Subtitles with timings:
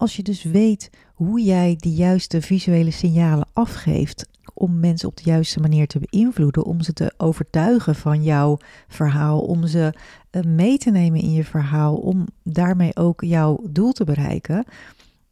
[0.00, 5.22] als je dus weet hoe jij de juiste visuele signalen afgeeft om mensen op de
[5.24, 8.58] juiste manier te beïnvloeden, om ze te overtuigen van jouw
[8.88, 9.94] verhaal, om ze
[10.30, 14.64] eh, mee te nemen in je verhaal, om daarmee ook jouw doel te bereiken.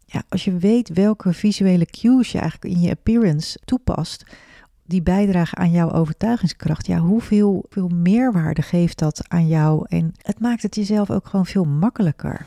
[0.04, 4.24] Ja, als je weet welke visuele cues je eigenlijk in je appearance toepast,
[4.86, 9.84] die bijdragen aan jouw overtuigingskracht, ja, hoeveel veel meerwaarde geeft dat aan jou?
[9.88, 12.46] En het maakt het jezelf ook gewoon veel makkelijker.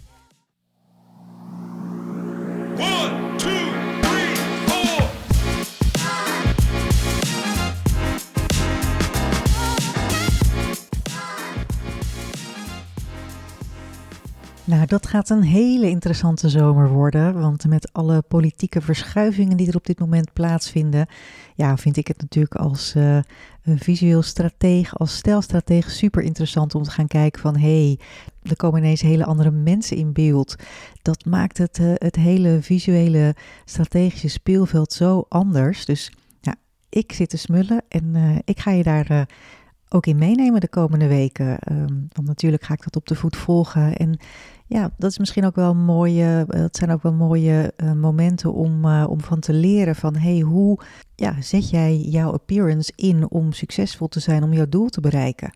[14.71, 17.39] Nou, dat gaat een hele interessante zomer worden.
[17.39, 21.07] Want met alle politieke verschuivingen die er op dit moment plaatsvinden,
[21.55, 23.19] ja, vind ik het natuurlijk als uh,
[23.63, 27.99] visueel stratege, als stijlstratege super interessant om te gaan kijken van hé, hey,
[28.43, 30.55] er komen ineens hele andere mensen in beeld.
[31.01, 35.85] Dat maakt het, uh, het hele visuele strategische speelveld zo anders.
[35.85, 36.11] Dus
[36.41, 36.55] ja,
[36.89, 39.27] ik zit te smullen en uh, ik ga je daar
[39.93, 41.57] ook in meenemen de komende weken.
[41.71, 43.95] Um, want natuurlijk ga ik dat op de voet volgen.
[43.95, 44.19] En
[44.71, 46.45] ja, dat is misschien ook wel mooie.
[46.47, 50.39] Dat zijn ook wel mooie uh, momenten om, uh, om van te leren van hey,
[50.39, 50.79] hoe
[51.15, 55.53] ja, zet jij jouw appearance in om succesvol te zijn, om jouw doel te bereiken?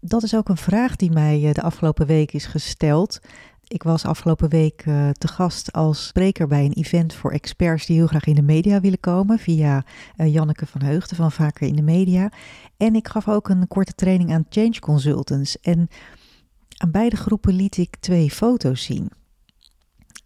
[0.00, 3.20] Dat is ook een vraag die mij de afgelopen week is gesteld.
[3.66, 8.06] Ik was afgelopen week te gast als spreker bij een event voor experts die heel
[8.06, 9.84] graag in de media willen komen, via
[10.16, 12.32] Janneke van Heugden van Vaker in de Media.
[12.76, 15.60] En ik gaf ook een korte training aan change consultants.
[15.60, 15.88] En
[16.80, 19.10] aan beide groepen liet ik twee foto's zien.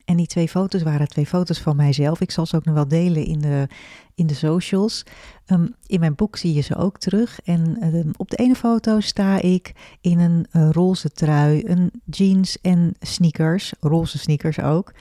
[0.04, 2.20] En die twee foto's waren twee foto's van mijzelf.
[2.20, 3.68] Ik zal ze ook nog wel delen in de,
[4.14, 5.02] in de socials.
[5.46, 7.40] Um, in mijn boek zie je ze ook terug.
[7.44, 12.60] En um, op de ene foto sta ik in een uh, roze trui, een jeans
[12.60, 14.92] en sneakers, roze sneakers ook.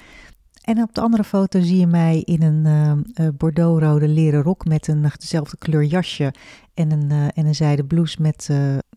[0.62, 4.88] En op de andere foto zie je mij in een uh, bordeauxrode leren rok met
[4.88, 6.34] een dezelfde kleur jasje
[6.74, 8.50] en een, uh, en een zijden blouse met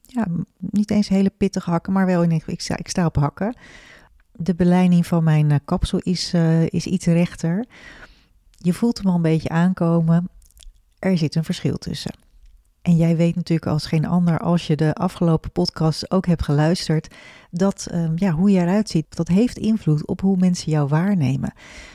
[0.06, 0.26] ja,
[0.58, 3.56] niet eens hele pittige hakken, maar wel in ik sta, ik sta op hakken.
[4.32, 6.34] De beleiding van mijn kapsel is,
[6.68, 7.66] is iets rechter.
[8.50, 10.28] Je voelt hem al een beetje aankomen.
[10.98, 12.14] Er zit een verschil tussen.
[12.86, 17.14] En jij weet natuurlijk als geen ander, als je de afgelopen podcast ook hebt geluisterd,
[17.50, 21.52] dat um, ja, hoe je eruit ziet, dat heeft invloed op hoe mensen jou waarnemen.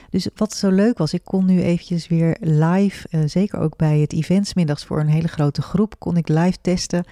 [0.10, 4.00] Dus wat zo leuk was, ik kon nu eventjes weer live, uh, zeker ook bij
[4.00, 7.04] het eventsmiddags voor een hele grote groep, kon ik live testen.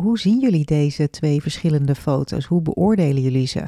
[0.00, 2.44] Hoe zien jullie deze twee verschillende foto's?
[2.44, 3.62] Hoe beoordelen jullie ze?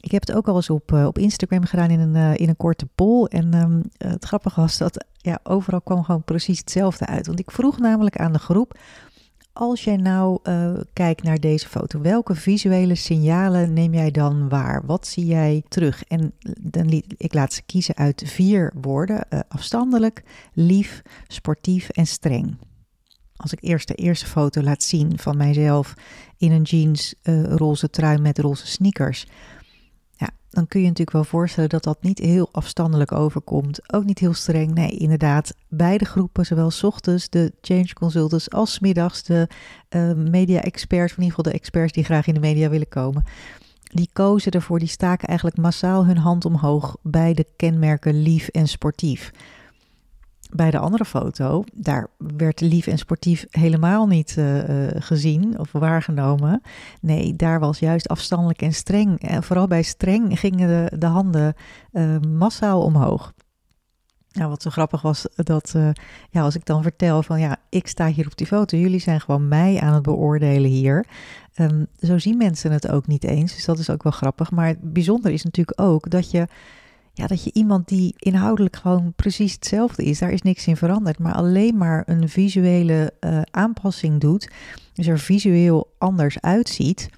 [0.00, 2.48] Ik heb het ook al eens op, uh, op Instagram gedaan in een, uh, in
[2.48, 3.24] een korte poll.
[3.24, 7.26] En um, het grappige was dat ja, overal kwam gewoon precies hetzelfde uit.
[7.26, 8.78] Want ik vroeg namelijk aan de groep:
[9.52, 10.38] als jij nou
[10.92, 14.82] kijkt naar deze foto, welke visuele signalen neem jij dan waar?
[14.86, 16.04] Wat zie jij terug?
[16.04, 20.22] En dan liet, ik laat ze kiezen uit vier woorden: afstandelijk,
[20.52, 22.56] lief, sportief en streng
[23.36, 25.94] als ik eerst de eerste foto laat zien van mijzelf
[26.36, 29.26] in een jeans, uh, roze trui met roze sneakers,
[30.54, 33.92] dan kun je natuurlijk wel voorstellen dat dat niet heel afstandelijk overkomt.
[33.92, 34.74] Ook niet heel streng.
[34.74, 39.48] Nee, inderdaad, beide groepen, zowel s ochtends de change consultants als middags de
[39.90, 43.24] uh, media experts, in ieder geval de experts die graag in de media willen komen.
[43.82, 48.68] Die kozen ervoor, die staken eigenlijk massaal hun hand omhoog bij de kenmerken lief en
[48.68, 49.30] sportief
[50.54, 54.54] bij de andere foto, daar werd lief en sportief helemaal niet uh,
[54.94, 56.60] gezien of waargenomen.
[57.00, 59.20] Nee, daar was juist afstandelijk en streng.
[59.20, 61.54] En vooral bij streng gingen de, de handen
[61.92, 63.32] uh, massaal omhoog.
[64.32, 65.74] Nou, wat zo grappig was, dat
[66.30, 69.20] ja, als ik dan vertel van ja, ik sta hier op die foto, jullie zijn
[69.20, 71.06] gewoon mij aan het beoordelen hier.
[71.56, 74.50] Um, zo zien mensen het ook niet eens, dus dat is ook wel grappig.
[74.50, 76.46] Maar het bijzonder is natuurlijk ook dat je
[77.16, 81.18] ja, dat je iemand die inhoudelijk gewoon precies hetzelfde is, daar is niks in veranderd,
[81.18, 84.50] maar alleen maar een visuele uh, aanpassing doet,
[84.92, 87.10] dus er visueel anders uitziet,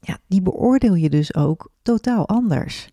[0.00, 2.88] ja, die beoordeel je dus ook totaal anders.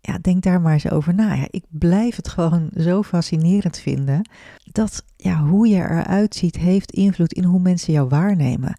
[0.00, 1.34] Ja, denk daar maar eens over na.
[1.34, 4.28] Ja, ik blijf het gewoon zo fascinerend vinden
[4.72, 8.76] dat ja, hoe je eruit ziet heeft invloed in hoe mensen jou waarnemen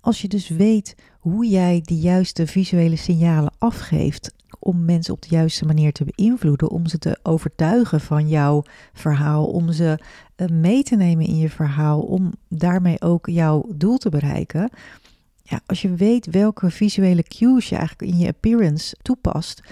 [0.00, 5.28] als je dus weet hoe jij die juiste visuele signalen afgeeft om mensen op de
[5.30, 8.62] juiste manier te beïnvloeden, om ze te overtuigen van jouw
[8.92, 9.98] verhaal, om ze
[10.36, 14.70] eh, mee te nemen in je verhaal, om daarmee ook jouw doel te bereiken.
[15.42, 19.62] Ja, als je weet welke visuele cues je eigenlijk in je appearance toepast,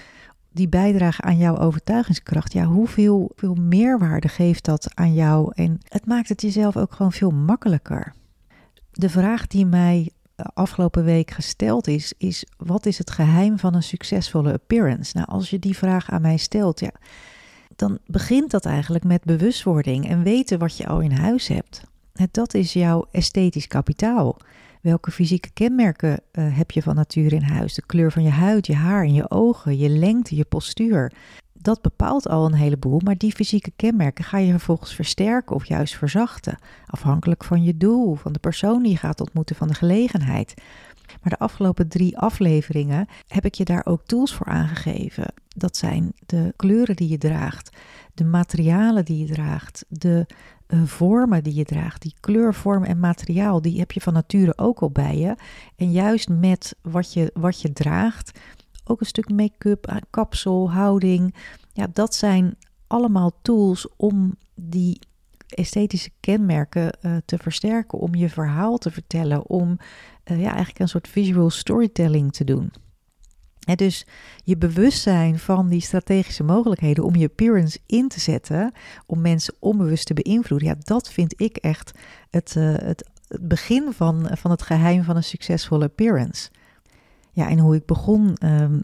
[0.51, 5.51] die bijdragen aan jouw overtuigingskracht, ja, hoeveel veel meerwaarde geeft dat aan jou?
[5.55, 8.13] En het maakt het jezelf ook gewoon veel makkelijker.
[8.91, 10.09] De vraag die mij
[10.53, 15.17] afgelopen week gesteld is, is wat is het geheim van een succesvolle appearance?
[15.17, 16.91] Nou, als je die vraag aan mij stelt, ja,
[17.75, 21.81] dan begint dat eigenlijk met bewustwording en weten wat je al in huis hebt.
[22.31, 24.37] Dat is jouw esthetisch kapitaal.
[24.81, 27.73] Welke fysieke kenmerken uh, heb je van nature in huis?
[27.73, 31.11] De kleur van je huid, je haar en je ogen, je lengte, je postuur.
[31.53, 35.95] Dat bepaalt al een heleboel, maar die fysieke kenmerken ga je vervolgens versterken of juist
[35.95, 40.53] verzachten, afhankelijk van je doel, van de persoon die je gaat ontmoeten, van de gelegenheid.
[41.21, 45.33] Maar de afgelopen drie afleveringen heb ik je daar ook tools voor aangegeven.
[45.47, 47.77] Dat zijn de kleuren die je draagt,
[48.13, 50.25] de materialen die je draagt, de
[50.67, 52.01] uh, vormen die je draagt.
[52.01, 55.35] Die kleur, vorm en materiaal, die heb je van nature ook al bij je.
[55.75, 58.39] En juist met wat je, wat je draagt,
[58.83, 61.35] ook een stuk make-up, eh, kapsel, houding.
[61.73, 64.99] Ja, dat zijn allemaal tools om die
[65.47, 69.77] esthetische kenmerken uh, te versterken, om je verhaal te vertellen, om
[70.23, 72.71] ja, eigenlijk een soort visual storytelling te doen.
[73.75, 74.05] Dus
[74.43, 78.71] je bewustzijn van die strategische mogelijkheden om je appearance in te zetten,
[79.05, 81.91] om mensen onbewust te beïnvloeden, ja, dat vind ik echt
[82.29, 86.49] het, uh, het, het begin van, van het geheim van een succesvolle appearance.
[87.31, 88.83] Ja, en hoe ik begon um,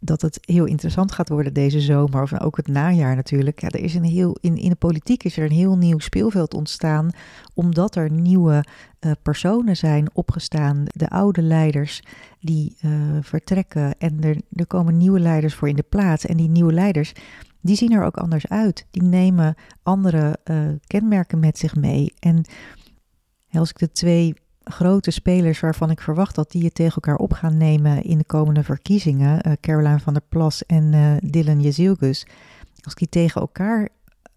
[0.00, 3.60] dat het heel interessant gaat worden deze zomer, of ook het najaar natuurlijk.
[3.60, 6.54] Ja, er is een heel, in, in de politiek is er een heel nieuw speelveld
[6.54, 7.10] ontstaan,
[7.54, 8.64] omdat er nieuwe
[9.00, 10.84] uh, personen zijn opgestaan.
[10.86, 12.02] De oude leiders
[12.40, 16.26] die uh, vertrekken en er, er komen nieuwe leiders voor in de plaats.
[16.26, 17.12] En die nieuwe leiders,
[17.60, 18.86] die zien er ook anders uit.
[18.90, 22.12] Die nemen andere uh, kenmerken met zich mee.
[22.18, 22.44] En
[23.50, 24.34] als ik de twee
[24.70, 28.24] grote spelers waarvan ik verwacht dat die het tegen elkaar op gaan nemen in de
[28.24, 32.26] komende verkiezingen, uh, Caroline van der Plas en uh, Dylan Jezilgus,
[32.82, 33.88] als ik die tegen elkaar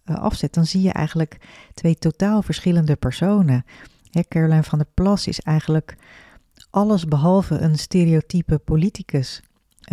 [0.05, 1.37] uh, afzet, dan zie je eigenlijk
[1.73, 3.65] twee totaal verschillende personen.
[4.11, 5.95] Hè, Caroline van der Plas is eigenlijk
[6.69, 9.41] alles behalve een stereotype politicus.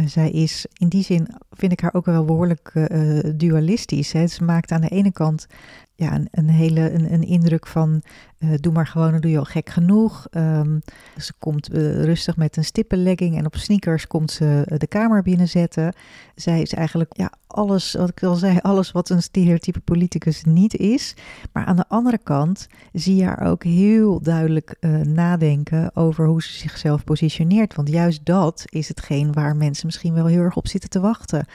[0.07, 2.89] zij is in die zin, vind ik haar ook wel behoorlijk
[3.35, 4.13] dualistisch.
[4.13, 4.27] Hè.
[4.27, 5.47] Ze maakt aan de ene kant
[5.97, 8.03] ja, een, een hele een, indruk van
[8.39, 10.27] uh, doe maar gewoon, dan doe je al gek genoeg.
[10.31, 10.81] Um,
[11.19, 15.95] ze komt uh, rustig met een stippenlegging en op sneakers komt ze de kamer binnenzetten.
[16.35, 20.77] Zij is eigenlijk ja, alles, wat ik al zei, alles wat een stereotype politicus niet
[20.77, 21.15] is.
[21.53, 26.53] Maar aan de andere kant zie je haar ook heel duidelijk nadenken over hoe ze
[26.53, 27.75] zichzelf positioneert.
[27.75, 31.47] Want juist dat is hetgeen waar mensen misschien wel heel erg op zitten te wachten.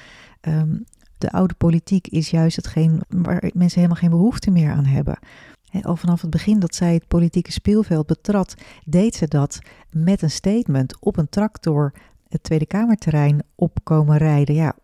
[0.41, 0.85] Um,
[1.21, 5.19] de oude politiek is juist hetgeen waar mensen helemaal geen behoefte meer aan hebben.
[5.81, 8.53] al vanaf het begin dat zij het politieke speelveld betrad,
[8.85, 9.59] deed ze dat
[9.91, 11.93] met een statement op een tractor
[12.29, 14.55] het Tweede Kamerterrein opkomen rijden.
[14.55, 14.75] Ja,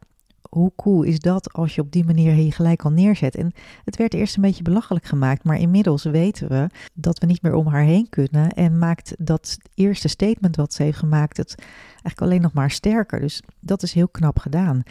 [0.49, 3.35] hoe cool is dat als je op die manier je gelijk al neerzet?
[3.35, 3.51] En
[3.83, 7.53] het werd eerst een beetje belachelijk gemaakt, maar inmiddels weten we dat we niet meer
[7.53, 8.51] om haar heen kunnen.
[8.51, 11.55] En maakt dat eerste statement wat ze heeft gemaakt het
[11.91, 13.19] eigenlijk alleen nog maar sterker.
[13.19, 14.83] Dus dat is heel knap gedaan.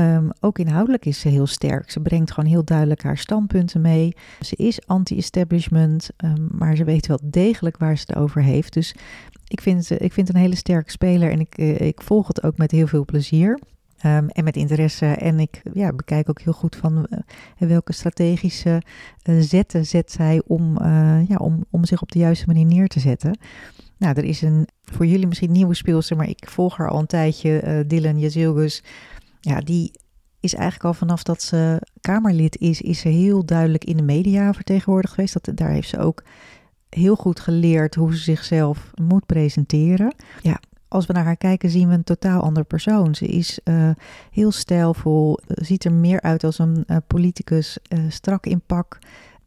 [0.00, 1.90] Um, ook inhoudelijk is ze heel sterk.
[1.90, 4.16] Ze brengt gewoon heel duidelijk haar standpunten mee.
[4.40, 8.72] Ze is anti-establishment, um, maar ze weet wel degelijk waar ze het over heeft.
[8.72, 8.94] Dus
[9.48, 12.56] ik vind, ik vind een hele sterke speler en ik, uh, ik volg het ook
[12.56, 13.58] met heel veel plezier.
[14.06, 15.06] Um, en met interesse.
[15.06, 18.82] En ik ja, bekijk ook heel goed van uh, welke strategische
[19.24, 20.78] uh, zetten zet zij om,
[21.28, 23.38] ja, om, om zich op de juiste manier neer te zetten.
[23.96, 27.06] Nou, er is een voor jullie misschien nieuwe speelster, maar ik volg haar al een
[27.06, 28.82] tijdje, Dylan Jazilgus
[29.44, 29.92] ja, die
[30.40, 34.54] is eigenlijk al vanaf dat ze Kamerlid is, is ze heel duidelijk in de media
[34.54, 35.44] vertegenwoordigd geweest.
[35.44, 36.22] Dat, daar heeft ze ook
[36.88, 40.14] heel goed geleerd hoe ze zichzelf moet presenteren.
[40.42, 43.14] Ja, als we naar haar kijken, zien we een totaal ander persoon.
[43.14, 43.90] Ze is uh,
[44.30, 48.98] heel stijlvol, ziet er meer uit als een uh, politicus, strak in pak.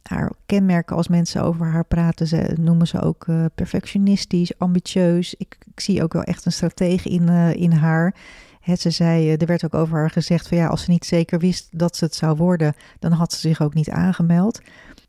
[0.02, 3.26] Haar kenmerken als mensen over haar praten, ze noemen ze ook
[3.56, 5.34] perfectionistisch, ambitieus.
[5.34, 8.16] Ik, ik, zie ook wel echt een stratege in, in haar
[8.76, 11.40] ze zei, eh, er werd ook over haar gezegd van ja, als ze niet zeker
[11.40, 14.62] wist dat ze het zou worden, dan had ze zich ook niet aangemeld.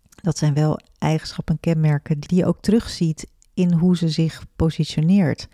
[0.08, 5.48] Dat zijn wel eigenschappen en kenmerken die je ook terugziet in hoe ze zich positioneert.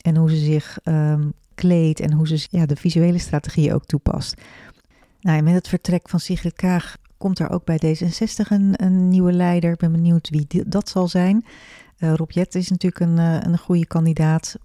[0.00, 4.40] En hoe ze zich um, kleedt en hoe ze ja, de visuele strategie ook toepast.
[5.20, 9.32] Nou, met het vertrek van Sigrid Kaag komt er ook bij D66 een, een nieuwe
[9.32, 9.72] leider.
[9.72, 11.44] Ik ben benieuwd wie dat zal zijn.
[11.98, 14.56] Uh, Rob is natuurlijk een, een goede kandidaat.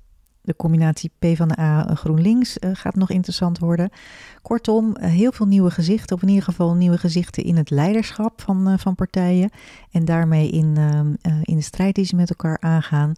[0.46, 3.90] De combinatie PvdA GroenLinks uh, gaat nog interessant worden.
[4.42, 8.80] Kortom, heel veel nieuwe gezichten, of in ieder geval nieuwe gezichten in het leiderschap van,
[8.80, 9.50] van partijen.
[9.92, 13.14] En daarmee in, ehm, in de strijd die ze met elkaar aangaan.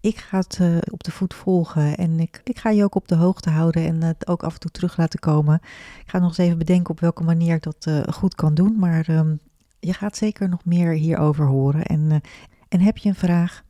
[0.00, 0.60] Ik ga het
[0.90, 4.02] op de voet volgen en ik, ik ga je ook op de hoogte houden en
[4.02, 5.60] het ook af en toe terug laten komen.
[6.00, 9.08] Ik ga nog eens even bedenken op welke manier ik dat goed kan doen, maar
[9.08, 9.38] um,
[9.80, 11.84] je gaat zeker nog meer hierover horen.
[11.84, 12.20] En,
[12.68, 13.62] en heb je een vraag?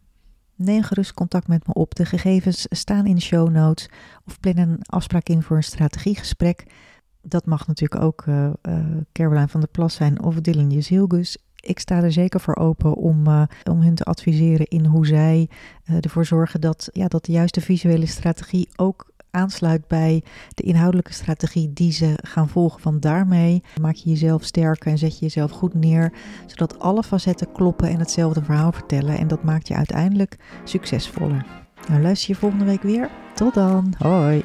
[0.62, 1.94] Neem gerust contact met me op.
[1.94, 3.88] De gegevens staan in de show notes
[4.26, 6.66] of plan een afspraak in voor een strategiegesprek.
[7.22, 8.24] Dat mag natuurlijk ook
[9.12, 13.26] Caroline van der Plas zijn of Dylan Jezilgus ik sta er zeker voor open om,
[13.26, 15.48] uh, om hun te adviseren in hoe zij
[15.90, 20.22] uh, ervoor zorgen dat, ja, dat de juiste visuele strategie ook aansluit bij
[20.54, 22.82] de inhoudelijke strategie die ze gaan volgen.
[22.82, 26.12] Want daarmee maak je jezelf sterker en zet je jezelf goed neer,
[26.46, 29.18] zodat alle facetten kloppen en hetzelfde verhaal vertellen.
[29.18, 31.46] En dat maakt je uiteindelijk succesvoller.
[31.88, 33.10] Nou, luister je volgende week weer.
[33.34, 33.94] Tot dan.
[33.98, 34.44] Hoi.